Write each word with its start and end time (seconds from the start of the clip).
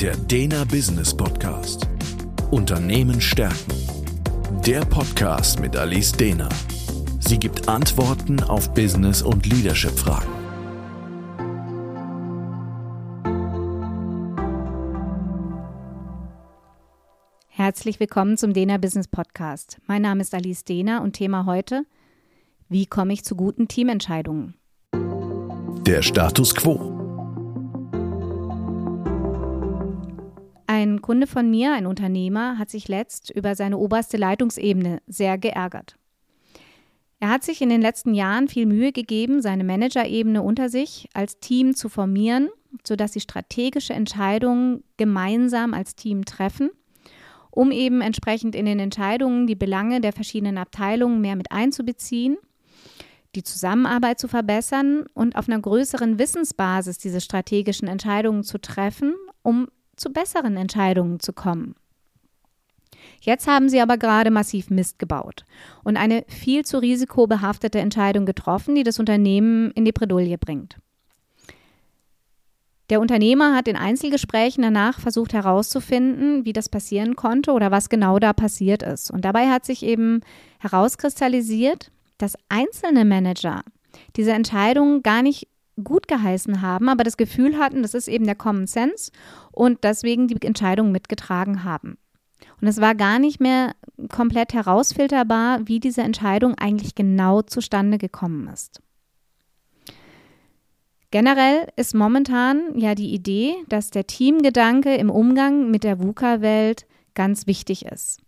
Der 0.00 0.14
Dena 0.14 0.64
Business 0.64 1.16
Podcast. 1.16 1.88
Unternehmen 2.50 3.18
stärken. 3.18 3.72
Der 4.66 4.80
Podcast 4.80 5.58
mit 5.58 5.74
Alice 5.74 6.12
Dena. 6.12 6.50
Sie 7.18 7.38
gibt 7.38 7.66
Antworten 7.66 8.42
auf 8.42 8.74
Business- 8.74 9.22
und 9.22 9.46
Leadership-Fragen. 9.46 10.28
Herzlich 17.48 17.98
willkommen 17.98 18.36
zum 18.36 18.52
Dena 18.52 18.76
Business 18.76 19.08
Podcast. 19.08 19.78
Mein 19.86 20.02
Name 20.02 20.20
ist 20.20 20.34
Alice 20.34 20.64
Dena 20.64 20.98
und 20.98 21.14
Thema 21.14 21.46
heute: 21.46 21.86
Wie 22.68 22.84
komme 22.84 23.14
ich 23.14 23.24
zu 23.24 23.34
guten 23.34 23.66
Teamentscheidungen? 23.66 24.56
Der 25.86 26.02
Status 26.02 26.54
quo. 26.54 26.95
Ein 30.86 31.02
Kunde 31.02 31.26
von 31.26 31.50
mir, 31.50 31.72
ein 31.72 31.86
Unternehmer, 31.86 32.58
hat 32.58 32.70
sich 32.70 32.86
letzt 32.86 33.30
über 33.30 33.56
seine 33.56 33.76
oberste 33.76 34.16
Leitungsebene 34.16 35.02
sehr 35.08 35.36
geärgert. 35.36 35.96
Er 37.18 37.28
hat 37.28 37.42
sich 37.42 37.60
in 37.60 37.70
den 37.70 37.80
letzten 37.80 38.14
Jahren 38.14 38.46
viel 38.46 38.66
Mühe 38.66 38.92
gegeben, 38.92 39.42
seine 39.42 39.64
Managerebene 39.64 40.42
unter 40.42 40.68
sich 40.68 41.08
als 41.12 41.40
Team 41.40 41.74
zu 41.74 41.88
formieren, 41.88 42.50
sodass 42.86 43.14
sie 43.14 43.20
strategische 43.20 43.94
Entscheidungen 43.94 44.84
gemeinsam 44.96 45.74
als 45.74 45.96
Team 45.96 46.24
treffen, 46.24 46.70
um 47.50 47.72
eben 47.72 48.00
entsprechend 48.00 48.54
in 48.54 48.66
den 48.66 48.78
Entscheidungen 48.78 49.48
die 49.48 49.56
Belange 49.56 50.00
der 50.00 50.12
verschiedenen 50.12 50.56
Abteilungen 50.56 51.20
mehr 51.20 51.34
mit 51.34 51.50
einzubeziehen, 51.50 52.36
die 53.34 53.42
Zusammenarbeit 53.42 54.20
zu 54.20 54.28
verbessern 54.28 55.06
und 55.14 55.34
auf 55.34 55.48
einer 55.48 55.60
größeren 55.60 56.20
Wissensbasis 56.20 56.98
diese 56.98 57.20
strategischen 57.20 57.88
Entscheidungen 57.88 58.44
zu 58.44 58.60
treffen, 58.60 59.14
um 59.42 59.66
zu 59.96 60.10
besseren 60.10 60.56
Entscheidungen 60.56 61.20
zu 61.20 61.32
kommen. 61.32 61.74
Jetzt 63.20 63.46
haben 63.46 63.68
sie 63.68 63.80
aber 63.80 63.98
gerade 63.98 64.30
massiv 64.30 64.70
Mist 64.70 64.98
gebaut 64.98 65.44
und 65.84 65.96
eine 65.96 66.24
viel 66.28 66.64
zu 66.64 66.78
risikobehaftete 66.78 67.78
Entscheidung 67.78 68.26
getroffen, 68.26 68.74
die 68.74 68.82
das 68.82 68.98
Unternehmen 68.98 69.70
in 69.72 69.84
die 69.84 69.92
Bredouille 69.92 70.38
bringt. 70.38 70.76
Der 72.88 73.00
Unternehmer 73.00 73.56
hat 73.56 73.66
in 73.66 73.76
Einzelgesprächen 73.76 74.62
danach 74.62 75.00
versucht 75.00 75.32
herauszufinden, 75.32 76.44
wie 76.44 76.52
das 76.52 76.68
passieren 76.68 77.16
konnte 77.16 77.50
oder 77.52 77.72
was 77.72 77.88
genau 77.88 78.20
da 78.20 78.32
passiert 78.32 78.84
ist. 78.84 79.10
Und 79.10 79.24
dabei 79.24 79.48
hat 79.48 79.64
sich 79.64 79.82
eben 79.82 80.20
herauskristallisiert, 80.60 81.90
dass 82.18 82.38
einzelne 82.48 83.04
Manager 83.04 83.62
diese 84.14 84.32
Entscheidung 84.32 85.02
gar 85.02 85.22
nicht 85.22 85.48
gut 85.82 86.08
geheißen 86.08 86.62
haben, 86.62 86.88
aber 86.88 87.04
das 87.04 87.16
Gefühl 87.16 87.58
hatten, 87.58 87.82
das 87.82 87.94
ist 87.94 88.08
eben 88.08 88.24
der 88.24 88.34
Common 88.34 88.66
Sense 88.66 89.10
und 89.52 89.84
deswegen 89.84 90.28
die 90.28 90.40
Entscheidung 90.46 90.92
mitgetragen 90.92 91.64
haben. 91.64 91.98
Und 92.60 92.68
es 92.68 92.80
war 92.80 92.94
gar 92.94 93.18
nicht 93.18 93.40
mehr 93.40 93.74
komplett 94.10 94.54
herausfilterbar, 94.54 95.66
wie 95.68 95.80
diese 95.80 96.02
Entscheidung 96.02 96.54
eigentlich 96.54 96.94
genau 96.94 97.42
zustande 97.42 97.98
gekommen 97.98 98.48
ist. 98.48 98.80
Generell 101.10 101.68
ist 101.76 101.94
momentan 101.94 102.78
ja 102.78 102.94
die 102.94 103.14
Idee, 103.14 103.54
dass 103.68 103.90
der 103.90 104.06
Teamgedanke 104.06 104.96
im 104.96 105.10
Umgang 105.10 105.70
mit 105.70 105.84
der 105.84 106.00
VUCA-Welt 106.00 106.86
ganz 107.14 107.46
wichtig 107.46 107.86
ist. 107.86 108.20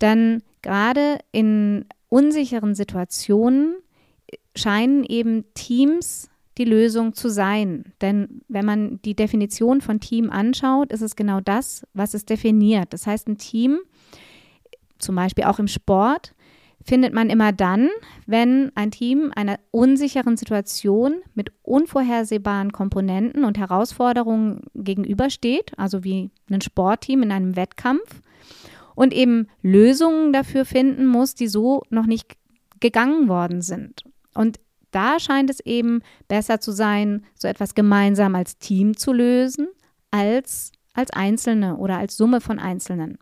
Denn 0.00 0.42
gerade 0.62 1.18
in 1.32 1.86
unsicheren 2.08 2.74
Situationen 2.74 3.76
scheinen 4.54 5.04
eben 5.04 5.44
Teams 5.54 6.30
die 6.58 6.64
Lösung 6.64 7.14
zu 7.14 7.28
sein. 7.30 7.92
Denn 8.00 8.42
wenn 8.48 8.64
man 8.64 9.00
die 9.02 9.14
Definition 9.14 9.80
von 9.80 10.00
Team 10.00 10.30
anschaut, 10.30 10.92
ist 10.92 11.02
es 11.02 11.16
genau 11.16 11.40
das, 11.40 11.86
was 11.94 12.14
es 12.14 12.24
definiert. 12.24 12.92
Das 12.92 13.06
heißt, 13.06 13.28
ein 13.28 13.38
Team, 13.38 13.78
zum 14.98 15.14
Beispiel 15.14 15.44
auch 15.44 15.58
im 15.58 15.68
Sport, 15.68 16.34
findet 16.84 17.12
man 17.12 17.28
immer 17.28 17.52
dann, 17.52 17.88
wenn 18.26 18.72
ein 18.74 18.90
Team 18.90 19.30
einer 19.34 19.58
unsicheren 19.70 20.36
Situation 20.36 21.16
mit 21.34 21.52
unvorhersehbaren 21.62 22.72
Komponenten 22.72 23.44
und 23.44 23.58
Herausforderungen 23.58 24.62
gegenübersteht, 24.74 25.72
also 25.76 26.02
wie 26.02 26.30
ein 26.50 26.60
Sportteam 26.60 27.22
in 27.22 27.32
einem 27.32 27.56
Wettkampf, 27.56 28.22
und 28.94 29.14
eben 29.14 29.46
Lösungen 29.62 30.32
dafür 30.32 30.64
finden 30.64 31.06
muss, 31.06 31.34
die 31.34 31.46
so 31.46 31.82
noch 31.90 32.06
nicht 32.06 32.36
gegangen 32.80 33.28
worden 33.28 33.60
sind. 33.60 34.02
Und 34.34 34.58
da 34.98 35.20
scheint 35.20 35.48
es 35.48 35.60
eben 35.60 36.02
besser 36.26 36.58
zu 36.58 36.72
sein, 36.72 37.24
so 37.36 37.46
etwas 37.46 37.76
gemeinsam 37.76 38.34
als 38.34 38.58
Team 38.58 38.96
zu 38.96 39.12
lösen, 39.12 39.68
als 40.10 40.72
als 40.92 41.12
Einzelne 41.12 41.76
oder 41.76 41.96
als 41.96 42.16
Summe 42.16 42.40
von 42.40 42.58
Einzelnen. 42.58 43.18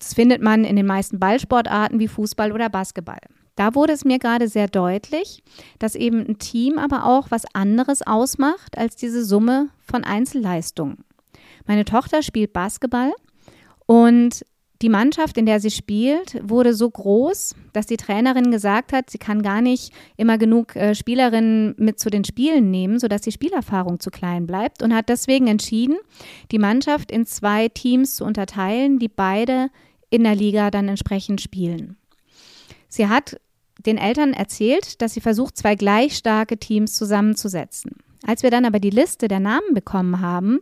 Das 0.00 0.14
findet 0.14 0.42
man 0.42 0.64
in 0.64 0.74
den 0.74 0.86
meisten 0.86 1.20
Ballsportarten 1.20 2.00
wie 2.00 2.08
Fußball 2.08 2.50
oder 2.50 2.68
Basketball. 2.68 3.20
Da 3.54 3.76
wurde 3.76 3.92
es 3.92 4.04
mir 4.04 4.18
gerade 4.18 4.48
sehr 4.48 4.66
deutlich, 4.66 5.44
dass 5.78 5.94
eben 5.94 6.26
ein 6.26 6.38
Team 6.38 6.76
aber 6.76 7.04
auch 7.04 7.30
was 7.30 7.44
anderes 7.54 8.04
ausmacht 8.04 8.76
als 8.76 8.96
diese 8.96 9.24
Summe 9.24 9.68
von 9.80 10.02
Einzelleistungen. 10.02 11.04
Meine 11.66 11.84
Tochter 11.84 12.22
spielt 12.22 12.52
Basketball 12.52 13.12
und 13.86 14.44
die 14.82 14.88
Mannschaft, 14.88 15.36
in 15.36 15.46
der 15.46 15.60
sie 15.60 15.70
spielt, 15.70 16.40
wurde 16.42 16.72
so 16.74 16.88
groß, 16.88 17.54
dass 17.72 17.86
die 17.86 17.98
Trainerin 17.98 18.50
gesagt 18.50 18.92
hat, 18.92 19.10
sie 19.10 19.18
kann 19.18 19.42
gar 19.42 19.60
nicht 19.60 19.92
immer 20.16 20.38
genug 20.38 20.74
äh, 20.74 20.94
Spielerinnen 20.94 21.74
mit 21.76 22.00
zu 22.00 22.08
den 22.08 22.24
Spielen 22.24 22.70
nehmen, 22.70 22.98
sodass 22.98 23.20
die 23.20 23.32
Spielerfahrung 23.32 24.00
zu 24.00 24.10
klein 24.10 24.46
bleibt 24.46 24.82
und 24.82 24.94
hat 24.94 25.08
deswegen 25.10 25.48
entschieden, 25.48 25.98
die 26.50 26.58
Mannschaft 26.58 27.12
in 27.12 27.26
zwei 27.26 27.68
Teams 27.68 28.16
zu 28.16 28.24
unterteilen, 28.24 28.98
die 28.98 29.08
beide 29.08 29.68
in 30.08 30.24
der 30.24 30.34
Liga 30.34 30.70
dann 30.70 30.88
entsprechend 30.88 31.40
spielen. 31.40 31.96
Sie 32.88 33.06
hat 33.08 33.38
den 33.78 33.98
Eltern 33.98 34.32
erzählt, 34.32 35.00
dass 35.02 35.14
sie 35.14 35.20
versucht, 35.20 35.56
zwei 35.56 35.74
gleich 35.74 36.16
starke 36.16 36.58
Teams 36.58 36.94
zusammenzusetzen. 36.94 37.96
Als 38.26 38.42
wir 38.42 38.50
dann 38.50 38.66
aber 38.66 38.80
die 38.80 38.90
Liste 38.90 39.28
der 39.28 39.40
Namen 39.40 39.72
bekommen 39.72 40.20
haben, 40.20 40.60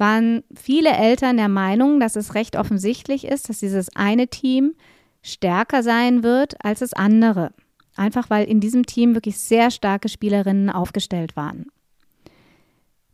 waren 0.00 0.42
viele 0.54 0.90
Eltern 0.90 1.36
der 1.36 1.48
Meinung, 1.48 2.00
dass 2.00 2.16
es 2.16 2.34
recht 2.34 2.56
offensichtlich 2.56 3.26
ist, 3.26 3.48
dass 3.48 3.60
dieses 3.60 3.94
eine 3.94 4.28
Team 4.28 4.74
stärker 5.22 5.82
sein 5.82 6.22
wird 6.22 6.64
als 6.64 6.80
das 6.80 6.94
andere. 6.94 7.52
Einfach 7.96 8.30
weil 8.30 8.46
in 8.46 8.60
diesem 8.60 8.86
Team 8.86 9.14
wirklich 9.14 9.38
sehr 9.38 9.70
starke 9.70 10.08
Spielerinnen 10.08 10.70
aufgestellt 10.70 11.36
waren. 11.36 11.66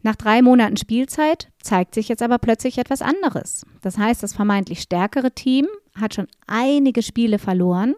Nach 0.03 0.15
drei 0.15 0.41
Monaten 0.41 0.77
Spielzeit 0.77 1.49
zeigt 1.61 1.93
sich 1.93 2.09
jetzt 2.09 2.23
aber 2.23 2.39
plötzlich 2.39 2.79
etwas 2.79 3.03
anderes. 3.03 3.67
Das 3.83 3.99
heißt, 3.99 4.23
das 4.23 4.35
vermeintlich 4.35 4.81
stärkere 4.81 5.33
Team 5.33 5.67
hat 5.97 6.15
schon 6.15 6.29
einige 6.47 7.03
Spiele 7.03 7.41
verloren, 7.41 7.97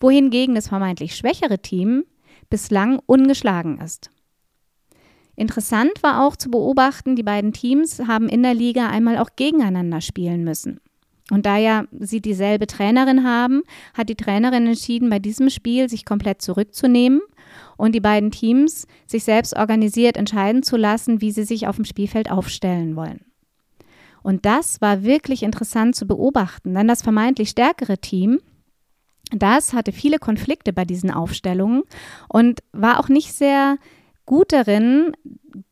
wohingegen 0.00 0.54
das 0.54 0.68
vermeintlich 0.68 1.14
schwächere 1.14 1.58
Team 1.58 2.04
bislang 2.48 3.00
ungeschlagen 3.04 3.78
ist. 3.78 4.10
Interessant 5.38 6.02
war 6.02 6.26
auch 6.26 6.34
zu 6.34 6.50
beobachten, 6.50 7.14
die 7.14 7.22
beiden 7.22 7.52
Teams 7.52 8.00
haben 8.08 8.28
in 8.28 8.42
der 8.42 8.54
Liga 8.54 8.88
einmal 8.88 9.18
auch 9.18 9.30
gegeneinander 9.36 10.00
spielen 10.00 10.42
müssen. 10.42 10.80
Und 11.30 11.46
da 11.46 11.56
ja 11.56 11.84
sie 11.96 12.20
dieselbe 12.20 12.66
Trainerin 12.66 13.22
haben, 13.22 13.62
hat 13.94 14.08
die 14.08 14.16
Trainerin 14.16 14.66
entschieden, 14.66 15.10
bei 15.10 15.20
diesem 15.20 15.48
Spiel 15.48 15.88
sich 15.88 16.04
komplett 16.04 16.42
zurückzunehmen 16.42 17.20
und 17.76 17.94
die 17.94 18.00
beiden 18.00 18.32
Teams 18.32 18.88
sich 19.06 19.22
selbst 19.22 19.56
organisiert 19.56 20.16
entscheiden 20.16 20.64
zu 20.64 20.76
lassen, 20.76 21.20
wie 21.20 21.30
sie 21.30 21.44
sich 21.44 21.68
auf 21.68 21.76
dem 21.76 21.84
Spielfeld 21.84 22.32
aufstellen 22.32 22.96
wollen. 22.96 23.20
Und 24.24 24.44
das 24.44 24.80
war 24.80 25.04
wirklich 25.04 25.44
interessant 25.44 25.94
zu 25.94 26.08
beobachten, 26.08 26.74
denn 26.74 26.88
das 26.88 27.02
vermeintlich 27.02 27.50
stärkere 27.50 27.98
Team, 27.98 28.40
das 29.30 29.72
hatte 29.72 29.92
viele 29.92 30.18
Konflikte 30.18 30.72
bei 30.72 30.84
diesen 30.84 31.12
Aufstellungen 31.12 31.84
und 32.28 32.58
war 32.72 32.98
auch 32.98 33.08
nicht 33.08 33.32
sehr 33.32 33.76
gut 34.28 34.52
darin, 34.52 35.16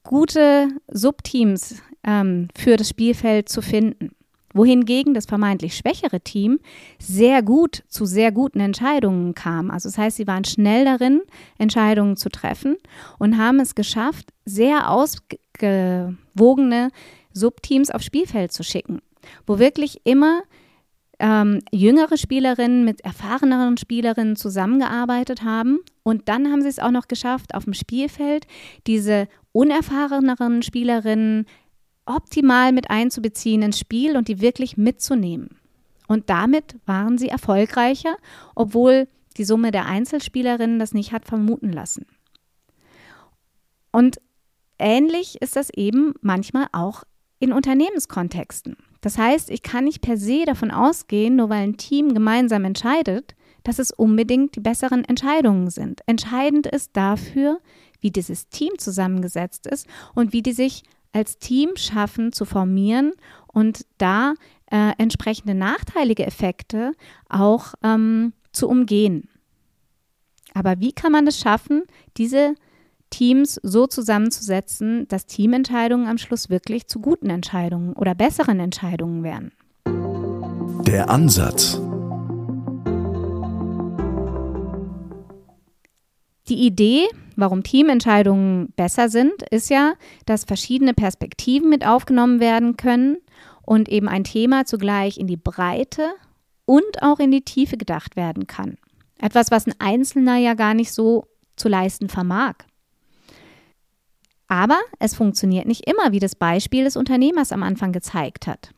gute 0.02 0.68
Subteams 0.90 1.82
ähm, 2.02 2.48
für 2.56 2.78
das 2.78 2.88
Spielfeld 2.88 3.50
zu 3.50 3.60
finden. 3.60 4.12
Wohingegen 4.54 5.12
das 5.12 5.26
vermeintlich 5.26 5.76
schwächere 5.76 6.22
Team 6.22 6.60
sehr 6.98 7.42
gut 7.42 7.84
zu 7.88 8.06
sehr 8.06 8.32
guten 8.32 8.60
Entscheidungen 8.60 9.34
kam. 9.34 9.70
Also 9.70 9.90
das 9.90 9.98
heißt, 9.98 10.16
sie 10.16 10.26
waren 10.26 10.46
schnell 10.46 10.86
darin, 10.86 11.20
Entscheidungen 11.58 12.16
zu 12.16 12.30
treffen 12.30 12.78
und 13.18 13.36
haben 13.36 13.60
es 13.60 13.74
geschafft, 13.74 14.30
sehr 14.46 14.90
ausgewogene 14.90 16.88
Subteams 17.34 17.90
aufs 17.90 18.06
Spielfeld 18.06 18.52
zu 18.52 18.62
schicken, 18.62 19.02
wo 19.46 19.58
wirklich 19.58 20.00
immer 20.04 20.40
ähm, 21.18 21.60
jüngere 21.72 22.16
Spielerinnen 22.16 22.84
mit 22.84 23.00
erfahreneren 23.02 23.76
Spielerinnen 23.76 24.36
zusammengearbeitet 24.36 25.42
haben. 25.42 25.78
Und 26.02 26.28
dann 26.28 26.50
haben 26.50 26.62
sie 26.62 26.68
es 26.68 26.78
auch 26.78 26.90
noch 26.90 27.08
geschafft, 27.08 27.54
auf 27.54 27.64
dem 27.64 27.74
Spielfeld 27.74 28.46
diese 28.86 29.28
unerfahreneren 29.52 30.62
Spielerinnen 30.62 31.46
optimal 32.04 32.72
mit 32.72 32.90
einzubeziehen 32.90 33.62
ins 33.62 33.78
Spiel 33.78 34.16
und 34.16 34.28
die 34.28 34.40
wirklich 34.40 34.76
mitzunehmen. 34.76 35.58
Und 36.06 36.30
damit 36.30 36.76
waren 36.86 37.18
sie 37.18 37.28
erfolgreicher, 37.28 38.16
obwohl 38.54 39.08
die 39.36 39.44
Summe 39.44 39.70
der 39.70 39.86
Einzelspielerinnen 39.86 40.78
das 40.78 40.94
nicht 40.94 41.12
hat 41.12 41.26
vermuten 41.26 41.72
lassen. 41.72 42.06
Und 43.90 44.18
ähnlich 44.78 45.40
ist 45.40 45.56
das 45.56 45.70
eben 45.70 46.14
manchmal 46.20 46.66
auch 46.72 47.02
in 47.38 47.52
Unternehmenskontexten. 47.52 48.76
Das 49.06 49.18
heißt, 49.18 49.50
ich 49.50 49.62
kann 49.62 49.84
nicht 49.84 50.00
per 50.00 50.16
se 50.16 50.44
davon 50.46 50.72
ausgehen, 50.72 51.36
nur 51.36 51.48
weil 51.48 51.62
ein 51.62 51.76
Team 51.76 52.12
gemeinsam 52.12 52.64
entscheidet, 52.64 53.36
dass 53.62 53.78
es 53.78 53.92
unbedingt 53.92 54.56
die 54.56 54.60
besseren 54.60 55.04
Entscheidungen 55.04 55.70
sind. 55.70 56.00
Entscheidend 56.06 56.66
ist 56.66 56.90
dafür, 56.96 57.60
wie 58.00 58.10
dieses 58.10 58.48
Team 58.48 58.72
zusammengesetzt 58.78 59.68
ist 59.68 59.86
und 60.16 60.32
wie 60.32 60.42
die 60.42 60.54
sich 60.54 60.82
als 61.12 61.38
Team 61.38 61.76
schaffen 61.76 62.32
zu 62.32 62.44
formieren 62.44 63.12
und 63.46 63.86
da 63.98 64.34
äh, 64.72 64.90
entsprechende 64.98 65.54
nachteilige 65.54 66.26
Effekte 66.26 66.90
auch 67.28 67.74
ähm, 67.84 68.32
zu 68.50 68.68
umgehen. 68.68 69.28
Aber 70.52 70.80
wie 70.80 70.90
kann 70.90 71.12
man 71.12 71.28
es 71.28 71.38
schaffen, 71.38 71.84
diese 72.16 72.56
Teams 73.16 73.58
so 73.62 73.86
zusammenzusetzen, 73.86 75.08
dass 75.08 75.24
Teamentscheidungen 75.24 76.06
am 76.06 76.18
Schluss 76.18 76.50
wirklich 76.50 76.86
zu 76.86 77.00
guten 77.00 77.30
Entscheidungen 77.30 77.94
oder 77.94 78.14
besseren 78.14 78.60
Entscheidungen 78.60 79.22
werden? 79.22 79.52
Der 80.86 81.08
Ansatz. 81.08 81.80
Die 86.50 86.66
Idee, 86.66 87.06
warum 87.36 87.62
Teamentscheidungen 87.62 88.74
besser 88.76 89.08
sind, 89.08 89.32
ist 89.50 89.70
ja, 89.70 89.94
dass 90.26 90.44
verschiedene 90.44 90.92
Perspektiven 90.92 91.70
mit 91.70 91.86
aufgenommen 91.86 92.38
werden 92.38 92.76
können 92.76 93.16
und 93.62 93.88
eben 93.88 94.08
ein 94.08 94.24
Thema 94.24 94.66
zugleich 94.66 95.16
in 95.16 95.26
die 95.26 95.38
Breite 95.38 96.10
und 96.66 97.00
auch 97.02 97.18
in 97.18 97.30
die 97.30 97.46
Tiefe 97.46 97.78
gedacht 97.78 98.14
werden 98.14 98.46
kann. 98.46 98.76
Etwas, 99.18 99.50
was 99.50 99.66
ein 99.66 99.74
Einzelner 99.78 100.36
ja 100.36 100.52
gar 100.52 100.74
nicht 100.74 100.92
so 100.92 101.24
zu 101.56 101.70
leisten 101.70 102.10
vermag. 102.10 102.65
Aber 104.48 104.78
es 104.98 105.14
funktioniert 105.14 105.66
nicht 105.66 105.88
immer, 105.88 106.12
wie 106.12 106.20
das 106.20 106.34
Beispiel 106.34 106.84
des 106.84 106.96
Unternehmers 106.96 107.52
am 107.52 107.62
Anfang 107.62 107.92
gezeigt 107.92 108.46
hat. 108.46 108.70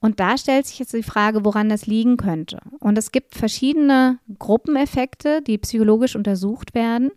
Und 0.00 0.18
da 0.18 0.38
stellt 0.38 0.66
sich 0.66 0.78
jetzt 0.78 0.94
die 0.94 1.02
Frage, 1.02 1.44
woran 1.44 1.68
das 1.68 1.86
liegen 1.86 2.16
könnte. 2.16 2.60
Und 2.78 2.96
es 2.96 3.12
gibt 3.12 3.34
verschiedene 3.34 4.18
Gruppeneffekte, 4.38 5.42
die 5.42 5.58
psychologisch 5.58 6.16
untersucht 6.16 6.74
werden, 6.74 7.10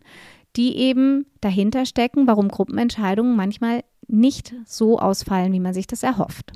die 0.55 0.77
eben 0.77 1.25
dahinter 1.39 1.85
stecken, 1.85 2.27
warum 2.27 2.49
Gruppenentscheidungen 2.49 3.35
manchmal 3.35 3.83
nicht 4.07 4.53
so 4.65 4.99
ausfallen, 4.99 5.53
wie 5.53 5.61
man 5.61 5.73
sich 5.73 5.87
das 5.87 6.03
erhofft. 6.03 6.51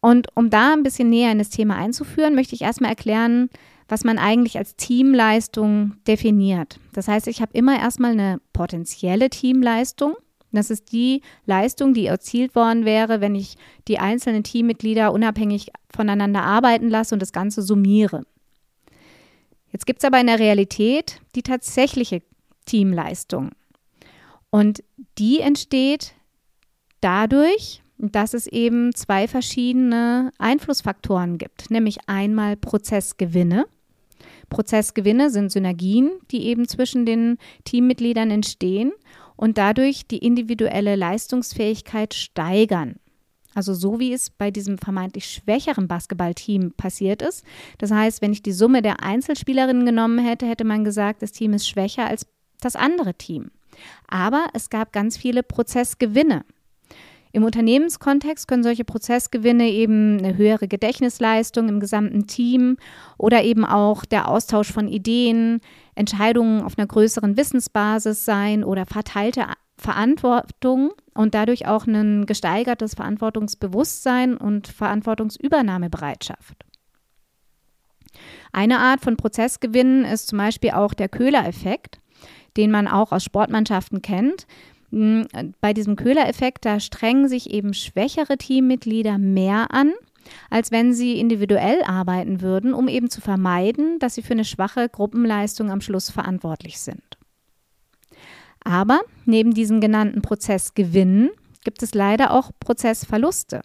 Und 0.00 0.28
um 0.34 0.50
da 0.50 0.72
ein 0.72 0.82
bisschen 0.82 1.10
näher 1.10 1.32
in 1.32 1.38
das 1.38 1.50
Thema 1.50 1.76
einzuführen, 1.76 2.34
möchte 2.34 2.54
ich 2.54 2.62
erstmal 2.62 2.90
erklären, 2.90 3.50
was 3.88 4.04
man 4.04 4.18
eigentlich 4.18 4.58
als 4.58 4.76
Teamleistung 4.76 5.94
definiert. 6.06 6.78
Das 6.92 7.08
heißt, 7.08 7.26
ich 7.26 7.40
habe 7.40 7.52
immer 7.54 7.78
erstmal 7.78 8.12
eine 8.12 8.40
potenzielle 8.52 9.30
Teamleistung 9.30 10.14
das 10.52 10.70
ist 10.70 10.92
die 10.92 11.22
Leistung, 11.44 11.94
die 11.94 12.06
erzielt 12.06 12.54
worden 12.54 12.84
wäre, 12.84 13.20
wenn 13.20 13.34
ich 13.34 13.56
die 13.86 13.98
einzelnen 13.98 14.44
Teammitglieder 14.44 15.12
unabhängig 15.12 15.70
voneinander 15.94 16.42
arbeiten 16.42 16.88
lasse 16.88 17.14
und 17.14 17.20
das 17.20 17.32
Ganze 17.32 17.62
summiere. 17.62 18.22
Jetzt 19.70 19.84
gibt 19.84 19.98
es 19.98 20.06
aber 20.06 20.20
in 20.20 20.26
der 20.26 20.38
Realität 20.38 21.20
die 21.34 21.42
tatsächliche 21.42 22.22
Teamleistung. 22.64 23.50
Und 24.50 24.82
die 25.18 25.40
entsteht 25.40 26.14
dadurch, 27.02 27.82
dass 27.98 28.34
es 28.34 28.46
eben 28.46 28.94
zwei 28.94 29.28
verschiedene 29.28 30.32
Einflussfaktoren 30.38 31.38
gibt, 31.38 31.70
nämlich 31.70 31.98
einmal 32.06 32.56
Prozessgewinne. 32.56 33.66
Prozessgewinne 34.48 35.30
sind 35.30 35.52
Synergien, 35.52 36.10
die 36.30 36.46
eben 36.46 36.66
zwischen 36.68 37.04
den 37.04 37.38
Teammitgliedern 37.64 38.30
entstehen 38.30 38.92
und 39.36 39.58
dadurch 39.58 40.06
die 40.06 40.18
individuelle 40.18 40.96
Leistungsfähigkeit 40.96 42.14
steigern. 42.14 42.96
Also 43.54 43.74
so 43.74 43.98
wie 43.98 44.12
es 44.12 44.30
bei 44.30 44.50
diesem 44.50 44.78
vermeintlich 44.78 45.26
schwächeren 45.26 45.88
Basketballteam 45.88 46.72
passiert 46.72 47.22
ist. 47.22 47.44
Das 47.78 47.90
heißt, 47.90 48.22
wenn 48.22 48.32
ich 48.32 48.42
die 48.42 48.52
Summe 48.52 48.82
der 48.82 49.02
Einzelspielerinnen 49.02 49.84
genommen 49.84 50.18
hätte, 50.18 50.46
hätte 50.46 50.64
man 50.64 50.84
gesagt, 50.84 51.22
das 51.22 51.32
Team 51.32 51.54
ist 51.54 51.68
schwächer 51.68 52.06
als 52.06 52.26
das 52.60 52.76
andere 52.76 53.14
Team. 53.14 53.50
Aber 54.06 54.46
es 54.54 54.70
gab 54.70 54.92
ganz 54.92 55.16
viele 55.16 55.42
Prozessgewinne. 55.42 56.44
Im 57.32 57.44
Unternehmenskontext 57.44 58.48
können 58.48 58.62
solche 58.62 58.84
Prozessgewinne 58.84 59.68
eben 59.68 60.18
eine 60.18 60.36
höhere 60.36 60.68
Gedächtnisleistung 60.68 61.68
im 61.68 61.80
gesamten 61.80 62.26
Team 62.26 62.76
oder 63.18 63.42
eben 63.44 63.64
auch 63.64 64.04
der 64.04 64.28
Austausch 64.28 64.72
von 64.72 64.88
Ideen, 64.88 65.60
Entscheidungen 65.94 66.62
auf 66.62 66.78
einer 66.78 66.86
größeren 66.86 67.36
Wissensbasis 67.36 68.24
sein 68.24 68.64
oder 68.64 68.86
verteilte 68.86 69.46
Verantwortung 69.76 70.92
und 71.14 71.34
dadurch 71.34 71.66
auch 71.66 71.86
ein 71.86 72.26
gesteigertes 72.26 72.94
Verantwortungsbewusstsein 72.94 74.36
und 74.36 74.66
Verantwortungsübernahmebereitschaft. 74.68 76.64
Eine 78.52 78.78
Art 78.78 79.00
von 79.00 79.16
Prozessgewinnen 79.16 80.04
ist 80.04 80.28
zum 80.28 80.38
Beispiel 80.38 80.70
auch 80.70 80.94
der 80.94 81.08
Köhler-Effekt, 81.08 82.00
den 82.56 82.70
man 82.70 82.88
auch 82.88 83.12
aus 83.12 83.22
Sportmannschaften 83.22 84.02
kennt. 84.02 84.46
Hm, 84.90 85.26
bei 85.60 85.74
diesem 85.74 85.96
Köhler-Effekt, 85.96 86.64
da 86.64 86.80
strengen 86.80 87.28
sich 87.28 87.50
eben 87.50 87.74
schwächere 87.74 88.38
Teammitglieder 88.38 89.18
mehr 89.18 89.72
an, 89.72 89.92
als 90.50 90.70
wenn 90.70 90.92
sie 90.92 91.18
individuell 91.18 91.82
arbeiten 91.82 92.40
würden, 92.40 92.74
um 92.74 92.88
eben 92.88 93.10
zu 93.10 93.20
vermeiden, 93.20 93.98
dass 93.98 94.14
sie 94.14 94.22
für 94.22 94.32
eine 94.32 94.44
schwache 94.44 94.88
Gruppenleistung 94.88 95.70
am 95.70 95.80
Schluss 95.80 96.10
verantwortlich 96.10 96.80
sind. 96.80 97.02
Aber 98.64 99.00
neben 99.24 99.54
diesen 99.54 99.80
genannten 99.80 100.22
Prozessgewinnen 100.22 101.30
gibt 101.64 101.82
es 101.82 101.94
leider 101.94 102.32
auch 102.32 102.50
Prozessverluste. 102.60 103.62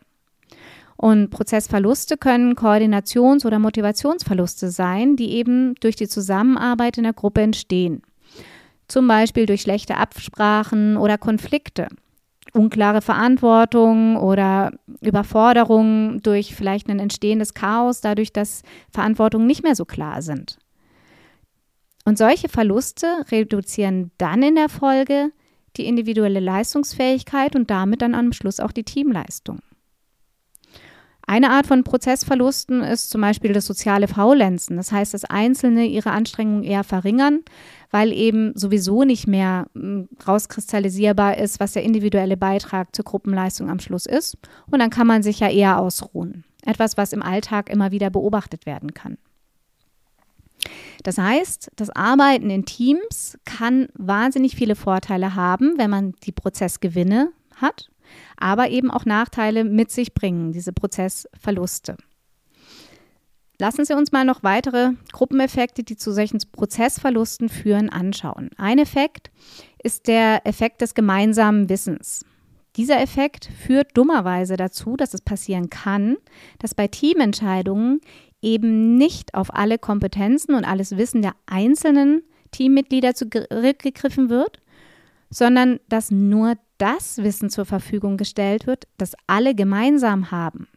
Und 0.95 1.31
Prozessverluste 1.31 2.17
können 2.17 2.55
Koordinations- 2.55 3.45
oder 3.45 3.59
Motivationsverluste 3.59 4.69
sein, 4.69 5.15
die 5.15 5.31
eben 5.31 5.75
durch 5.75 5.95
die 5.95 6.07
Zusammenarbeit 6.07 6.97
in 6.97 7.03
der 7.03 7.13
Gruppe 7.13 7.41
entstehen 7.41 8.03
zum 8.87 9.07
Beispiel 9.07 9.45
durch 9.45 9.61
schlechte 9.61 9.97
Absprachen 9.97 10.97
oder 10.97 11.17
Konflikte, 11.17 11.87
unklare 12.53 13.01
Verantwortung 13.01 14.17
oder 14.17 14.71
Überforderung 15.01 16.21
durch 16.21 16.55
vielleicht 16.55 16.89
ein 16.89 16.99
entstehendes 16.99 17.53
Chaos, 17.53 18.01
dadurch, 18.01 18.33
dass 18.33 18.63
Verantwortungen 18.91 19.47
nicht 19.47 19.63
mehr 19.63 19.75
so 19.75 19.85
klar 19.85 20.21
sind. 20.21 20.59
Und 22.05 22.17
solche 22.17 22.49
Verluste 22.49 23.07
reduzieren 23.31 24.11
dann 24.17 24.43
in 24.43 24.55
der 24.55 24.69
Folge 24.69 25.31
die 25.77 25.87
individuelle 25.87 26.39
Leistungsfähigkeit 26.39 27.55
und 27.55 27.71
damit 27.71 28.01
dann 28.01 28.13
am 28.13 28.33
Schluss 28.33 28.59
auch 28.59 28.71
die 28.71 28.83
Teamleistung. 28.83 29.59
Eine 31.25 31.51
Art 31.51 31.67
von 31.67 31.85
Prozessverlusten 31.85 32.81
ist 32.81 33.09
zum 33.09 33.21
Beispiel 33.21 33.53
das 33.53 33.65
soziale 33.65 34.09
Faulenzen. 34.09 34.75
Das 34.75 34.91
heißt, 34.91 35.13
dass 35.13 35.23
Einzelne 35.23 35.85
ihre 35.85 36.11
Anstrengungen 36.11 36.63
eher 36.63 36.83
verringern, 36.83 37.39
weil 37.93 38.11
eben 38.11 38.51
sowieso 38.55 39.03
nicht 39.03 39.27
mehr 39.27 39.67
hm, 39.73 40.09
rauskristallisierbar 40.27 41.37
ist, 41.37 41.59
was 41.59 41.73
der 41.73 41.83
individuelle 41.83 42.35
Beitrag 42.35 42.95
zur 42.95 43.05
Gruppenleistung 43.05 43.69
am 43.69 43.79
Schluss 43.79 44.05
ist. 44.05 44.37
Und 44.69 44.79
dann 44.79 44.89
kann 44.89 45.07
man 45.07 45.23
sich 45.23 45.39
ja 45.39 45.49
eher 45.49 45.79
ausruhen. 45.79 46.43
Etwas, 46.65 46.97
was 46.97 47.13
im 47.13 47.21
Alltag 47.21 47.69
immer 47.69 47.91
wieder 47.91 48.09
beobachtet 48.09 48.65
werden 48.65 48.93
kann. 48.93 49.17
Das 51.03 51.17
heißt, 51.17 51.71
das 51.75 51.89
Arbeiten 51.89 52.49
in 52.49 52.65
Teams 52.65 53.37
kann 53.45 53.89
wahnsinnig 53.95 54.55
viele 54.55 54.75
Vorteile 54.75 55.35
haben, 55.35 55.73
wenn 55.77 55.89
man 55.89 56.13
die 56.23 56.31
Prozessgewinne 56.31 57.31
hat 57.55 57.89
aber 58.37 58.69
eben 58.69 58.91
auch 58.91 59.05
Nachteile 59.05 59.63
mit 59.63 59.91
sich 59.91 60.13
bringen, 60.13 60.51
diese 60.51 60.73
Prozessverluste. 60.73 61.97
Lassen 63.63 63.85
Sie 63.85 63.95
uns 63.95 64.11
mal 64.11 64.25
noch 64.25 64.43
weitere 64.43 64.89
Gruppeneffekte, 65.13 65.83
die 65.83 65.95
zu 65.95 66.11
solchen 66.11 66.37
Prozessverlusten 66.51 67.47
führen, 67.47 67.89
anschauen. 67.89 68.49
Ein 68.57 68.77
Effekt 68.77 69.31
ist 69.81 70.09
der 70.09 70.45
Effekt 70.45 70.81
des 70.81 70.95
gemeinsamen 70.95 71.69
Wissens. 71.69 72.25
Dieser 72.75 72.99
Effekt 72.99 73.49
führt 73.65 73.95
dummerweise 73.95 74.57
dazu, 74.57 74.97
dass 74.97 75.13
es 75.13 75.21
passieren 75.21 75.69
kann, 75.69 76.17
dass 76.59 76.75
bei 76.75 76.89
Teamentscheidungen 76.89 78.01
eben 78.41 78.97
nicht 78.97 79.33
auf 79.33 79.55
alle 79.55 79.79
Kompetenzen 79.79 80.55
und 80.55 80.65
alles 80.65 80.97
Wissen 80.97 81.21
der 81.21 81.35
einzelnen 81.45 82.21
Teammitglieder 82.51 83.15
zurückgegriffen 83.15 84.29
wird, 84.29 84.59
sondern 85.29 85.79
dass 85.87 86.11
nur 86.11 86.55
das 86.79 87.19
Wissen 87.19 87.49
zur 87.49 87.63
Verfügung 87.63 88.17
gestellt 88.17 88.67
wird, 88.67 88.89
das 88.97 89.13
alle 89.25 89.55
gemeinsam 89.55 90.31
haben. 90.31 90.67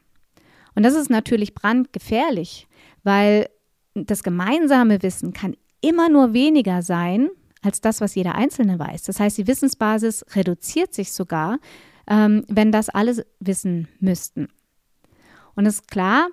Und 0.77 0.85
das 0.85 0.95
ist 0.95 1.11
natürlich 1.11 1.55
brandgefährlich, 1.55 2.69
weil 3.03 3.49
das 3.95 4.23
gemeinsame 4.23 5.03
Wissen 5.03 5.33
kann 5.33 5.57
immer 5.81 6.09
nur 6.09 6.33
weniger 6.33 6.83
sein 6.83 7.31
als 7.63 7.81
das, 7.81 8.01
was 8.01 8.15
jeder 8.15 8.35
Einzelne 8.37 8.79
weiß. 8.79 9.05
Das 9.05 9.19
heißt, 9.19 9.39
die 9.39 9.47
Wissensbasis 9.47 10.25
reduziert 10.35 10.95
sich 10.95 11.13
sogar, 11.13 11.59
ähm, 12.07 12.45
wenn 12.49 12.71
das 12.71 12.89
alle 12.91 13.27
wissen 13.41 13.89
müssten. 13.99 14.49
Und 15.55 15.67
es 15.67 15.77
ist 15.77 15.89
klar, 15.89 16.29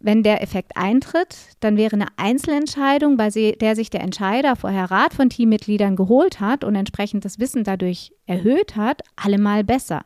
wenn 0.00 0.22
der 0.22 0.42
Effekt 0.42 0.76
eintritt, 0.76 1.36
dann 1.60 1.76
wäre 1.76 1.94
eine 1.94 2.08
Einzelentscheidung, 2.16 3.16
bei 3.16 3.28
der 3.30 3.76
sich 3.76 3.90
der 3.90 4.00
Entscheider 4.00 4.56
vorher 4.56 4.90
Rat 4.90 5.14
von 5.14 5.30
Teammitgliedern 5.30 5.94
geholt 5.96 6.40
hat 6.40 6.64
und 6.64 6.74
entsprechend 6.74 7.24
das 7.24 7.38
Wissen 7.38 7.64
dadurch 7.64 8.12
erhöht 8.26 8.76
hat, 8.76 9.02
allemal 9.16 9.62
besser. 9.62 10.02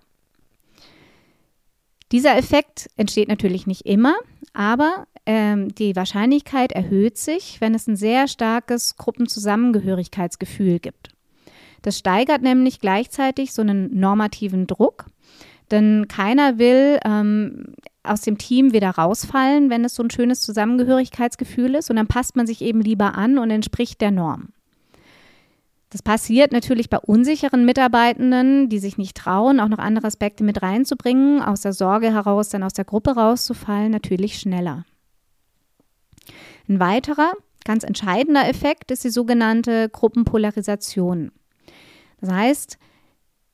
Dieser 2.13 2.37
Effekt 2.37 2.89
entsteht 2.97 3.29
natürlich 3.29 3.67
nicht 3.67 3.83
immer, 3.83 4.15
aber 4.55 5.07
ähm, 5.27 5.75
die 5.75 5.95
Wahrscheinlichkeit 5.95 6.73
erhöht 6.73 7.19
sich, 7.19 7.61
wenn 7.61 7.75
es 7.75 7.87
ein 7.87 7.97
sehr 7.97 8.29
starkes 8.29 8.97
Gruppenzusammengehörigkeitsgefühl 8.97 10.79
gibt. 10.79 11.11
Das 11.83 11.99
steigert 11.99 12.43
nämlich 12.43 12.81
gleichzeitig 12.81 13.53
so 13.53 13.63
einen 13.63 13.99
normativen 13.99 14.67
Druck, 14.67 15.07
denn 15.71 16.09
keiner 16.09 16.59
will 16.59 16.99
ähm, 17.05 17.75
aus 18.03 18.23
dem 18.23 18.39
Team 18.39 18.73
wieder 18.73 18.91
rausfallen, 18.91 19.69
wenn 19.69 19.85
es 19.85 19.95
so 19.95 20.03
ein 20.03 20.11
schönes 20.11 20.41
Zusammengehörigkeitsgefühl 20.41 21.75
ist, 21.75 21.91
und 21.91 21.97
dann 21.97 22.07
passt 22.07 22.37
man 22.37 22.47
sich 22.47 22.63
eben 22.63 22.81
lieber 22.81 23.15
an 23.17 23.39
und 23.39 23.51
entspricht 23.51 24.01
der 24.01 24.11
Norm. 24.11 24.49
Das 25.91 26.03
passiert 26.03 26.53
natürlich 26.53 26.91
bei 26.91 26.99
unsicheren 26.99 27.65
Mitarbeitenden, 27.65 28.69
die 28.69 28.79
sich 28.79 28.99
nicht 28.99 29.17
trauen, 29.17 29.59
auch 29.59 29.69
noch 29.69 29.79
andere 29.79 30.07
Aspekte 30.07 30.45
mit 30.45 30.61
reinzubringen, 30.61 31.41
aus 31.41 31.63
der 31.63 31.73
Sorge 31.73 32.13
heraus 32.13 32.51
dann 32.51 32.63
aus 32.63 32.75
der 32.75 32.85
Gruppe 32.85 33.13
rauszufallen, 33.13 33.91
natürlich 33.91 34.39
schneller. 34.39 34.85
Ein 36.69 36.79
weiterer, 36.79 37.33
ganz 37.65 37.85
entscheidender 37.85 38.47
Effekt 38.47 38.91
ist 38.91 39.05
die 39.05 39.11
sogenannte 39.11 39.89
Gruppenpolarisation. 39.89 41.33
Das 42.21 42.31
heißt, 42.31 42.79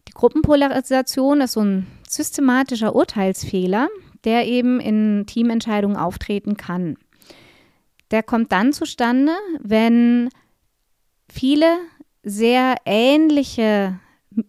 die 0.09 0.13
Gruppenpolarisation 0.13 1.41
ist 1.41 1.53
so 1.53 1.61
ein 1.61 1.87
systematischer 2.09 2.97
Urteilsfehler, 2.97 3.89
der 4.25 4.47
eben 4.47 4.81
in 4.81 5.27
Teamentscheidungen 5.27 5.97
auftreten 5.97 6.57
kann. 6.57 6.97
Der 8.11 8.23
kommt 8.23 8.51
dann 8.53 8.73
zustande, 8.73 9.33
wenn 9.61 10.31
viele 11.29 11.77
sehr 12.25 12.77
ähnliche 12.85 13.99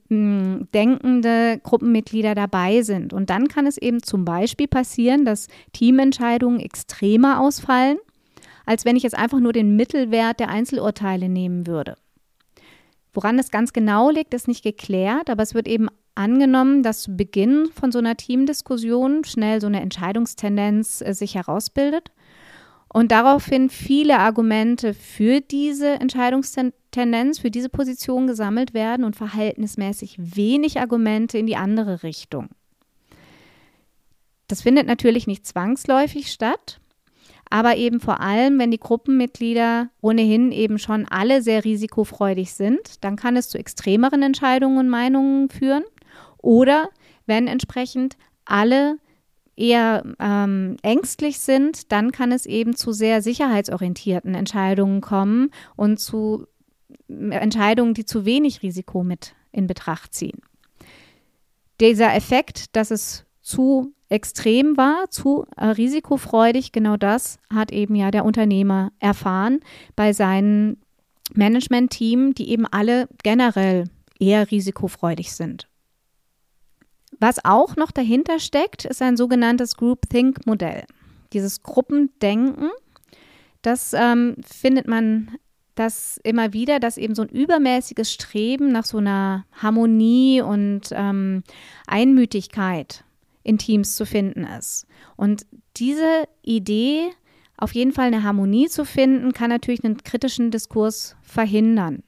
denkende 0.10 1.60
Gruppenmitglieder 1.62 2.34
dabei 2.34 2.82
sind. 2.82 3.14
Und 3.14 3.30
dann 3.30 3.48
kann 3.48 3.68
es 3.68 3.78
eben 3.78 4.02
zum 4.02 4.26
Beispiel 4.26 4.68
passieren, 4.68 5.26
dass 5.26 5.48
Teamentscheidungen 5.74 6.60
extremer 6.60 7.40
ausfallen, 7.40 7.98
als 8.66 8.86
wenn 8.86 8.96
ich 8.96 9.04
jetzt 9.04 9.18
einfach 9.18 9.40
nur 9.40 9.54
den 9.54 9.76
Mittelwert 9.76 10.40
der 10.40 10.50
Einzelurteile 10.50 11.30
nehmen 11.30 11.68
würde. 11.68 11.96
Woran 13.14 13.38
es 13.38 13.52
ganz 13.52 13.74
genau 13.74 14.10
liegt, 14.10 14.34
ist 14.34 14.48
nicht 14.48 14.64
geklärt, 14.64 15.30
aber 15.30 15.44
es 15.44 15.54
wird 15.54 15.68
eben 15.68 15.88
angenommen, 16.16 16.82
dass 16.82 17.04
zu 17.04 17.16
Beginn 17.16 17.68
von 17.74 17.92
so 17.92 18.00
einer 18.00 18.18
Teamdiskussion 18.18 19.24
schnell 19.24 19.62
so 19.62 19.68
eine 19.68 19.82
Entscheidungstendenz 19.82 21.02
äh, 21.02 21.14
sich 21.14 21.36
herausbildet 21.36 22.12
und 22.88 23.12
daraufhin 23.12 23.70
viele 23.70 24.20
Argumente 24.20 24.94
für 24.94 25.42
diese 25.42 25.90
Entscheidungstendenz, 26.00 26.76
für 27.40 27.52
diese 27.52 27.70
Position 27.70 28.28
gesammelt 28.28 28.74
werden 28.74 29.04
und 29.04 29.16
verhältnismäßig 29.16 30.18
wenig 30.18 30.80
Argumente 30.80 31.38
in 31.38 31.46
die 31.46 31.56
andere 31.56 32.04
Richtung. 32.04 32.50
Das 34.48 34.62
findet 34.62 34.88
natürlich 34.88 35.28
nicht 35.28 35.46
zwangsläufig 35.46 36.32
statt, 36.32 36.80
aber 37.50 37.78
eben 37.78 38.00
vor 38.00 38.22
allem, 38.22 38.60
wenn 38.60 38.72
die 38.72 38.80
Gruppenmitglieder 38.80 39.90
ohnehin 40.02 40.52
eben 40.52 40.80
schon 40.80 41.08
alle 41.08 41.42
sehr 41.42 41.66
risikofreudig 41.66 42.54
sind, 42.54 43.04
dann 43.04 43.16
kann 43.16 43.36
es 43.36 43.50
zu 43.50 43.58
extremeren 43.58 44.24
Entscheidungen 44.24 44.78
und 44.78 44.90
Meinungen 44.90 45.50
führen 45.50 45.84
oder 46.38 46.90
wenn 47.26 47.48
entsprechend 47.48 48.18
alle 48.46 48.98
eher 49.56 50.04
ähm, 50.20 50.78
ängstlich 50.82 51.40
sind, 51.40 51.92
dann 51.92 52.12
kann 52.12 52.32
es 52.32 52.46
eben 52.46 52.76
zu 52.76 52.92
sehr 52.92 53.22
sicherheitsorientierten 53.22 54.36
Entscheidungen 54.36 55.02
kommen 55.02 55.52
und 55.76 56.00
zu 56.00 56.46
Entscheidungen, 57.08 57.94
die 57.94 58.06
zu 58.06 58.26
wenig 58.26 58.62
Risiko 58.62 59.04
mit 59.04 59.36
in 59.52 59.68
Betracht 59.68 60.14
ziehen. 60.14 60.40
Dieser 61.80 62.14
Effekt, 62.14 62.76
dass 62.76 62.92
es 62.92 63.26
zu 63.42 63.94
extrem 64.10 64.78
war, 64.78 65.10
zu 65.10 65.46
äh, 65.58 65.66
risikofreudig, 65.66 66.72
genau 66.72 66.98
das 66.98 67.38
hat 67.54 67.72
eben 67.72 67.96
ja 67.96 68.12
der 68.12 68.26
Unternehmer 68.26 68.92
erfahren 69.00 69.60
bei 69.96 70.14
seinen 70.14 70.78
Management-Team, 71.34 72.36
die 72.36 72.50
eben 72.50 72.66
alle 72.66 73.08
generell 73.24 73.86
eher 74.20 74.52
risikofreudig 74.52 75.34
sind. 75.34 75.68
Was 77.20 77.44
auch 77.44 77.76
noch 77.76 77.92
dahinter 77.92 78.40
steckt, 78.40 78.86
ist 78.86 79.02
ein 79.02 79.18
sogenanntes 79.18 79.78
Group-Think-Modell. 79.78 80.86
Dieses 81.34 81.64
Gruppendenken, 81.64 82.70
das 83.62 83.94
ähm, 83.94 84.36
findet 84.46 84.88
man 84.88 85.38
das 85.76 86.20
immer 86.24 86.54
wieder, 86.54 86.80
dass 86.80 86.98
eben 86.98 87.16
so 87.16 87.22
ein 87.22 87.30
übermäßiges 87.30 88.12
Streben 88.12 88.72
nach 88.72 88.86
so 88.86 88.98
einer 88.98 89.46
Harmonie 89.54 90.42
und 90.42 90.90
ähm, 90.92 91.44
Einmütigkeit 91.86 93.04
in 93.44 93.58
Teams 93.58 93.96
zu 93.96 94.06
finden 94.06 94.46
ist. 94.46 94.88
Und 95.16 95.46
diese 95.78 96.28
Idee, 96.42 97.12
auf 97.58 97.74
jeden 97.74 97.92
Fall 97.92 98.08
eine 98.08 98.24
Harmonie 98.24 98.68
zu 98.68 98.86
finden, 98.86 99.34
kann 99.34 99.50
natürlich 99.50 99.84
einen 99.84 100.04
kritischen 100.04 100.50
Diskurs 100.52 101.16
verhindern. 101.22 102.04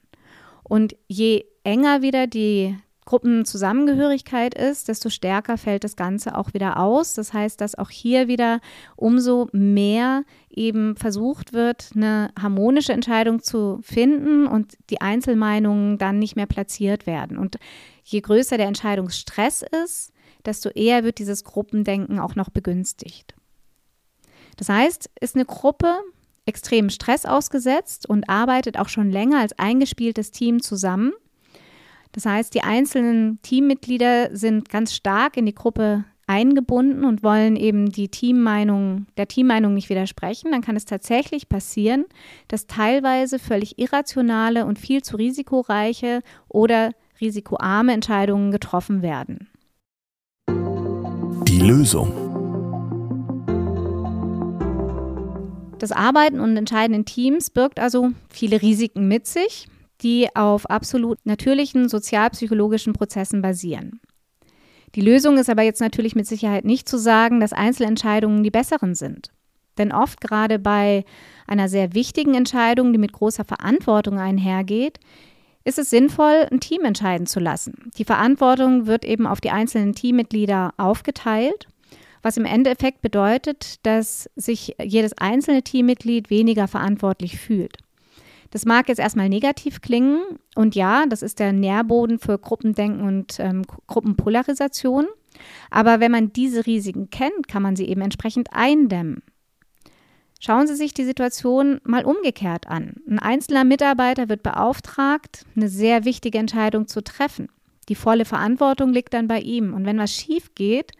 Und 0.63 0.95
je 1.07 1.45
enger 1.63 2.01
wieder 2.01 2.27
die 2.27 2.75
Gruppenzusammengehörigkeit 3.07 4.53
ist, 4.53 4.89
desto 4.89 5.09
stärker 5.09 5.57
fällt 5.57 5.85
das 5.85 5.95
Ganze 5.95 6.37
auch 6.37 6.53
wieder 6.53 6.77
aus. 6.77 7.13
Das 7.13 7.33
heißt, 7.33 7.59
dass 7.61 7.75
auch 7.75 7.89
hier 7.89 8.27
wieder 8.27 8.59
umso 8.97 9.47
mehr 9.53 10.23
eben 10.49 10.97
versucht 10.97 11.53
wird, 11.53 11.91
eine 11.95 12.31
harmonische 12.39 12.91
Entscheidung 12.91 13.41
zu 13.41 13.79
finden 13.81 14.45
und 14.45 14.77
die 14.89 14.99
Einzelmeinungen 14.99 15.97
dann 15.97 16.19
nicht 16.19 16.35
mehr 16.35 16.47
platziert 16.47 17.07
werden. 17.07 17.37
Und 17.37 17.57
je 18.03 18.19
größer 18.19 18.57
der 18.57 18.67
Entscheidungsstress 18.67 19.63
ist, 19.85 20.11
desto 20.45 20.69
eher 20.69 21.05
wird 21.05 21.19
dieses 21.19 21.45
Gruppendenken 21.45 22.19
auch 22.19 22.35
noch 22.35 22.49
begünstigt. 22.49 23.35
Das 24.57 24.67
heißt, 24.67 25.09
ist 25.21 25.35
eine 25.35 25.45
Gruppe 25.45 25.97
extrem 26.45 26.89
Stress 26.89 27.25
ausgesetzt 27.25 28.07
und 28.07 28.29
arbeitet 28.29 28.77
auch 28.77 28.89
schon 28.89 29.11
länger 29.11 29.39
als 29.39 29.57
eingespieltes 29.57 30.31
Team 30.31 30.61
zusammen, 30.61 31.13
das 32.17 32.25
heißt, 32.25 32.55
die 32.55 32.63
einzelnen 32.63 33.39
Teammitglieder 33.43 34.35
sind 34.35 34.69
ganz 34.69 34.95
stark 34.95 35.37
in 35.37 35.45
die 35.45 35.53
Gruppe 35.53 36.03
eingebunden 36.25 37.05
und 37.05 37.21
wollen 37.21 37.55
eben 37.55 37.91
die 37.91 38.09
Teammeinung, 38.09 39.05
der 39.17 39.27
Teammeinung 39.27 39.75
nicht 39.75 39.89
widersprechen, 39.89 40.51
dann 40.51 40.63
kann 40.63 40.75
es 40.75 40.85
tatsächlich 40.85 41.47
passieren, 41.47 42.05
dass 42.47 42.65
teilweise 42.65 43.37
völlig 43.37 43.77
irrationale 43.77 44.65
und 44.65 44.79
viel 44.79 45.03
zu 45.03 45.15
risikoreiche 45.15 46.21
oder 46.49 46.89
risikoarme 47.21 47.93
Entscheidungen 47.93 48.49
getroffen 48.49 49.03
werden. 49.03 49.49
Die 50.49 51.59
Lösung. 51.59 52.11
Das 55.77 55.91
Arbeiten 55.91 56.39
und 56.39 56.57
Entscheiden 56.57 56.95
in 56.95 57.05
Teams 57.05 57.51
birgt 57.51 57.79
also 57.79 58.09
viele 58.31 58.63
Risiken 58.63 59.07
mit 59.07 59.27
sich 59.27 59.67
die 60.01 60.27
auf 60.35 60.69
absolut 60.69 61.17
natürlichen 61.25 61.89
sozialpsychologischen 61.89 62.93
Prozessen 62.93 63.41
basieren. 63.41 63.99
Die 64.95 65.01
Lösung 65.01 65.37
ist 65.37 65.49
aber 65.49 65.63
jetzt 65.63 65.81
natürlich 65.81 66.15
mit 66.15 66.27
Sicherheit 66.27 66.65
nicht 66.65 66.87
zu 66.87 66.97
sagen, 66.97 67.39
dass 67.39 67.53
Einzelentscheidungen 67.53 68.43
die 68.43 68.51
besseren 68.51 68.95
sind. 68.95 69.31
Denn 69.77 69.91
oft 69.91 70.21
gerade 70.21 70.59
bei 70.59 71.05
einer 71.45 71.69
sehr 71.69 71.93
wichtigen 71.93 72.33
Entscheidung, 72.33 72.93
die 72.93 72.99
mit 72.99 73.13
großer 73.13 73.45
Verantwortung 73.45 74.17
einhergeht, 74.19 74.99
ist 75.63 75.77
es 75.77 75.89
sinnvoll, 75.89 76.47
ein 76.49 76.61
Team 76.61 76.85
entscheiden 76.85 77.27
zu 77.27 77.39
lassen. 77.39 77.91
Die 77.97 78.05
Verantwortung 78.05 78.87
wird 78.87 79.03
eben 79.03 79.27
auf 79.27 79.41
die 79.41 79.51
einzelnen 79.51 79.93
Teammitglieder 79.93 80.73
aufgeteilt, 80.77 81.67
was 82.21 82.37
im 82.37 82.45
Endeffekt 82.45 83.01
bedeutet, 83.01 83.85
dass 83.85 84.29
sich 84.35 84.75
jedes 84.81 85.13
einzelne 85.17 85.63
Teammitglied 85.63 86.29
weniger 86.29 86.67
verantwortlich 86.67 87.37
fühlt. 87.37 87.77
Das 88.51 88.65
mag 88.65 88.87
jetzt 88.87 88.99
erstmal 88.99 89.29
negativ 89.29 89.81
klingen 89.81 90.21
und 90.55 90.75
ja, 90.75 91.05
das 91.07 91.21
ist 91.21 91.39
der 91.39 91.53
Nährboden 91.53 92.19
für 92.19 92.37
Gruppendenken 92.37 93.01
und 93.01 93.39
ähm, 93.39 93.63
Gruppenpolarisation. 93.87 95.07
Aber 95.69 95.99
wenn 95.99 96.11
man 96.11 96.33
diese 96.33 96.65
Risiken 96.65 97.09
kennt, 97.09 97.47
kann 97.47 97.61
man 97.61 97.75
sie 97.75 97.85
eben 97.85 98.01
entsprechend 98.01 98.49
eindämmen. 98.53 99.21
Schauen 100.39 100.67
Sie 100.67 100.75
sich 100.75 100.93
die 100.93 101.03
Situation 101.03 101.81
mal 101.83 102.05
umgekehrt 102.05 102.67
an. 102.67 102.95
Ein 103.09 103.19
einzelner 103.19 103.63
Mitarbeiter 103.63 104.29
wird 104.29 104.43
beauftragt, 104.43 105.45
eine 105.55 105.67
sehr 105.67 106.05
wichtige 106.05 106.37
Entscheidung 106.37 106.87
zu 106.87 107.03
treffen. 107.03 107.49
Die 107.89 107.95
volle 107.95 108.25
Verantwortung 108.25 108.93
liegt 108.93 109.13
dann 109.13 109.27
bei 109.27 109.39
ihm. 109.39 109.73
Und 109.73 109.85
wenn 109.85 109.97
was 109.97 110.13
schief 110.13 110.53
geht 110.53 110.91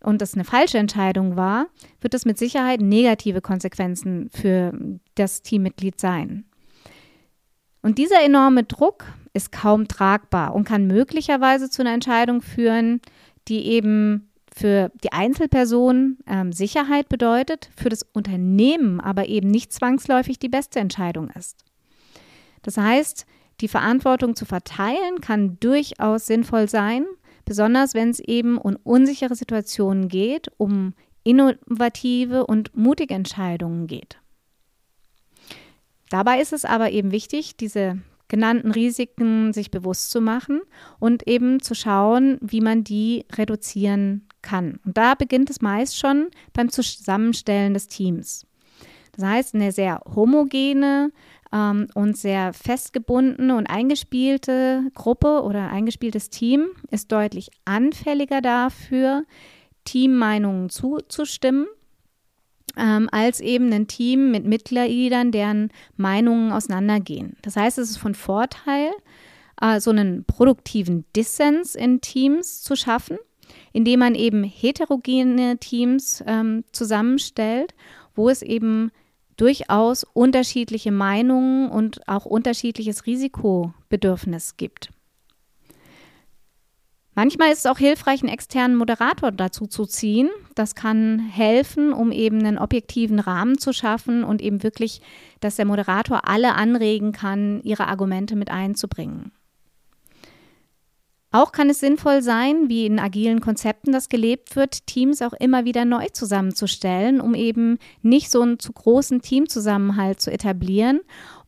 und 0.00 0.20
das 0.20 0.34
eine 0.34 0.44
falsche 0.44 0.78
Entscheidung 0.78 1.36
war, 1.36 1.66
wird 2.00 2.14
das 2.14 2.24
mit 2.24 2.38
Sicherheit 2.38 2.80
negative 2.80 3.40
Konsequenzen 3.40 4.30
für 4.30 4.72
das 5.14 5.42
Teammitglied 5.42 6.00
sein. 6.00 6.44
Und 7.82 7.98
dieser 7.98 8.22
enorme 8.22 8.64
Druck 8.64 9.04
ist 9.34 9.50
kaum 9.50 9.88
tragbar 9.88 10.54
und 10.54 10.64
kann 10.64 10.86
möglicherweise 10.86 11.68
zu 11.68 11.82
einer 11.82 11.92
Entscheidung 11.92 12.40
führen, 12.40 13.00
die 13.48 13.66
eben 13.66 14.30
für 14.54 14.90
die 15.02 15.12
Einzelperson 15.12 16.18
ähm, 16.26 16.52
Sicherheit 16.52 17.08
bedeutet, 17.08 17.70
für 17.76 17.88
das 17.88 18.02
Unternehmen 18.12 19.00
aber 19.00 19.26
eben 19.26 19.50
nicht 19.50 19.72
zwangsläufig 19.72 20.38
die 20.38 20.50
beste 20.50 20.78
Entscheidung 20.78 21.30
ist. 21.30 21.64
Das 22.62 22.76
heißt, 22.76 23.26
die 23.60 23.68
Verantwortung 23.68 24.36
zu 24.36 24.44
verteilen 24.44 25.20
kann 25.20 25.58
durchaus 25.60 26.26
sinnvoll 26.26 26.68
sein, 26.68 27.06
besonders 27.44 27.94
wenn 27.94 28.10
es 28.10 28.20
eben 28.20 28.58
um 28.58 28.76
unsichere 28.82 29.34
Situationen 29.34 30.08
geht, 30.08 30.48
um 30.58 30.94
innovative 31.24 32.46
und 32.46 32.76
mutige 32.76 33.14
Entscheidungen 33.14 33.86
geht. 33.86 34.18
Dabei 36.12 36.42
ist 36.42 36.52
es 36.52 36.66
aber 36.66 36.90
eben 36.90 37.10
wichtig, 37.10 37.56
diese 37.56 37.98
genannten 38.28 38.70
Risiken 38.70 39.54
sich 39.54 39.70
bewusst 39.70 40.10
zu 40.10 40.20
machen 40.20 40.60
und 41.00 41.26
eben 41.26 41.62
zu 41.62 41.74
schauen, 41.74 42.36
wie 42.42 42.60
man 42.60 42.84
die 42.84 43.24
reduzieren 43.34 44.28
kann. 44.42 44.78
Und 44.84 44.98
da 44.98 45.14
beginnt 45.14 45.48
es 45.48 45.62
meist 45.62 45.98
schon 45.98 46.28
beim 46.52 46.68
Zusammenstellen 46.68 47.72
des 47.72 47.88
Teams. 47.88 48.46
Das 49.12 49.24
heißt, 49.24 49.54
eine 49.54 49.72
sehr 49.72 50.02
homogene 50.14 51.12
ähm, 51.50 51.86
und 51.94 52.18
sehr 52.18 52.52
festgebundene 52.52 53.56
und 53.56 53.68
eingespielte 53.68 54.82
Gruppe 54.92 55.40
oder 55.42 55.70
eingespieltes 55.70 56.28
Team 56.28 56.72
ist 56.90 57.10
deutlich 57.10 57.50
anfälliger 57.64 58.42
dafür, 58.42 59.24
Teammeinungen 59.86 60.68
zuzustimmen, 60.68 61.68
ähm, 62.76 63.08
als 63.12 63.40
eben 63.40 63.72
ein 63.72 63.86
Team 63.86 64.30
mit 64.30 64.44
Mitgliedern, 64.44 65.32
deren 65.32 65.70
Meinungen 65.96 66.52
auseinandergehen. 66.52 67.36
Das 67.42 67.56
heißt, 67.56 67.78
es 67.78 67.90
ist 67.90 67.98
von 67.98 68.14
Vorteil, 68.14 68.90
äh, 69.60 69.80
so 69.80 69.90
einen 69.90 70.24
produktiven 70.24 71.04
Dissens 71.14 71.74
in 71.74 72.00
Teams 72.00 72.62
zu 72.62 72.76
schaffen, 72.76 73.18
indem 73.72 74.00
man 74.00 74.14
eben 74.14 74.44
heterogene 74.44 75.58
Teams 75.58 76.22
ähm, 76.26 76.64
zusammenstellt, 76.72 77.74
wo 78.14 78.28
es 78.28 78.42
eben 78.42 78.90
durchaus 79.36 80.04
unterschiedliche 80.04 80.92
Meinungen 80.92 81.70
und 81.70 82.06
auch 82.06 82.26
unterschiedliches 82.26 83.06
Risikobedürfnis 83.06 84.56
gibt. 84.56 84.90
Manchmal 87.14 87.52
ist 87.52 87.58
es 87.58 87.66
auch 87.66 87.78
hilfreich, 87.78 88.22
einen 88.22 88.32
externen 88.32 88.76
Moderator 88.76 89.32
dazu 89.32 89.66
zu 89.66 89.84
ziehen. 89.84 90.30
Das 90.54 90.74
kann 90.74 91.18
helfen, 91.18 91.92
um 91.92 92.10
eben 92.10 92.38
einen 92.38 92.58
objektiven 92.58 93.18
Rahmen 93.18 93.58
zu 93.58 93.74
schaffen 93.74 94.24
und 94.24 94.40
eben 94.40 94.62
wirklich, 94.62 95.02
dass 95.40 95.56
der 95.56 95.66
Moderator 95.66 96.26
alle 96.26 96.54
anregen 96.54 97.12
kann, 97.12 97.60
ihre 97.64 97.88
Argumente 97.88 98.34
mit 98.34 98.50
einzubringen. 98.50 99.32
Auch 101.34 101.52
kann 101.52 101.70
es 101.70 101.80
sinnvoll 101.80 102.22
sein, 102.22 102.68
wie 102.68 102.84
in 102.84 102.98
agilen 102.98 103.40
Konzepten 103.40 103.90
das 103.90 104.10
gelebt 104.10 104.54
wird, 104.54 104.86
Teams 104.86 105.22
auch 105.22 105.32
immer 105.32 105.64
wieder 105.64 105.86
neu 105.86 106.08
zusammenzustellen, 106.12 107.22
um 107.22 107.34
eben 107.34 107.78
nicht 108.02 108.30
so 108.30 108.42
einen 108.42 108.58
zu 108.58 108.72
großen 108.72 109.22
Teamzusammenhalt 109.22 110.20
zu 110.20 110.30
etablieren 110.30 111.00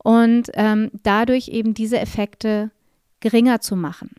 und 0.03 0.49
ähm, 0.53 0.89
dadurch 1.03 1.49
eben 1.49 1.75
diese 1.75 1.99
Effekte 1.99 2.71
geringer 3.19 3.61
zu 3.61 3.75
machen. 3.75 4.09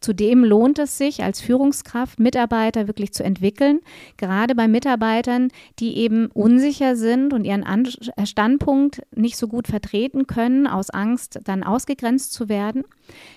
Zudem 0.00 0.44
lohnt 0.44 0.78
es 0.78 0.96
sich 0.96 1.24
als 1.24 1.40
Führungskraft, 1.40 2.20
Mitarbeiter 2.20 2.86
wirklich 2.86 3.12
zu 3.12 3.24
entwickeln, 3.24 3.80
gerade 4.16 4.54
bei 4.54 4.68
Mitarbeitern, 4.68 5.48
die 5.80 5.96
eben 5.98 6.26
unsicher 6.28 6.94
sind 6.94 7.32
und 7.32 7.44
ihren 7.44 7.64
äh, 7.64 8.26
Standpunkt 8.26 9.02
nicht 9.14 9.36
so 9.36 9.48
gut 9.48 9.66
vertreten 9.66 10.26
können, 10.26 10.66
aus 10.68 10.90
Angst 10.90 11.40
dann 11.44 11.64
ausgegrenzt 11.64 12.32
zu 12.32 12.48
werden, 12.48 12.84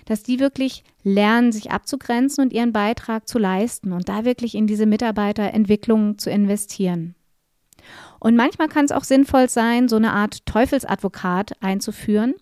dass 0.04 0.22
die 0.22 0.38
wirklich 0.38 0.84
lernen, 1.02 1.50
sich 1.50 1.72
abzugrenzen 1.72 2.44
und 2.44 2.52
ihren 2.52 2.72
Beitrag 2.72 3.26
zu 3.26 3.38
leisten 3.38 3.92
und 3.92 4.08
da 4.08 4.24
wirklich 4.24 4.54
in 4.54 4.68
diese 4.68 4.86
Mitarbeiterentwicklung 4.86 6.18
zu 6.18 6.30
investieren. 6.30 7.16
Und 8.20 8.36
manchmal 8.36 8.68
kann 8.68 8.84
es 8.84 8.92
auch 8.92 9.02
sinnvoll 9.02 9.48
sein, 9.48 9.88
so 9.88 9.96
eine 9.96 10.12
Art 10.12 10.46
Teufelsadvokat 10.46 11.54
einzuführen 11.60 12.34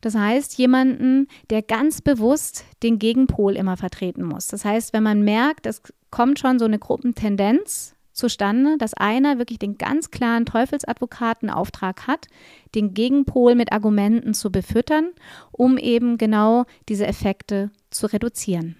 das 0.00 0.14
heißt, 0.14 0.58
jemanden, 0.58 1.28
der 1.50 1.62
ganz 1.62 2.00
bewusst 2.00 2.64
den 2.82 2.98
Gegenpol 2.98 3.56
immer 3.56 3.76
vertreten 3.76 4.24
muss. 4.24 4.48
Das 4.48 4.64
heißt, 4.64 4.92
wenn 4.92 5.02
man 5.02 5.22
merkt, 5.22 5.66
es 5.66 5.82
kommt 6.10 6.38
schon 6.38 6.58
so 6.58 6.64
eine 6.64 6.78
Gruppentendenz 6.78 7.94
zustande, 8.16 8.76
dass 8.78 8.94
einer 8.94 9.38
wirklich 9.38 9.58
den 9.58 9.76
ganz 9.78 10.10
klaren 10.10 10.46
Teufelsadvokatenauftrag 10.46 12.06
hat, 12.06 12.26
den 12.74 12.94
Gegenpol 12.94 13.54
mit 13.54 13.72
Argumenten 13.72 14.34
zu 14.34 14.50
befüttern, 14.50 15.10
um 15.52 15.78
eben 15.78 16.18
genau 16.18 16.64
diese 16.88 17.06
Effekte 17.06 17.70
zu 17.90 18.06
reduzieren. 18.06 18.76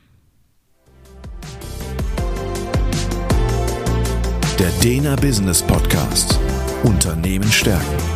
Der 4.59 4.71
Dena 4.83 5.17
Business 5.17 5.63
Podcast. 5.63 6.41
Unternehmen 6.83 7.51
stärken 7.51 8.16